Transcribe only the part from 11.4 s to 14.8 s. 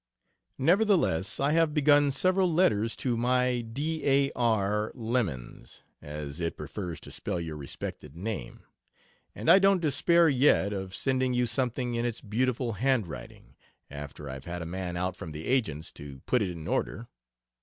something in its beautiful handwriting after I've had a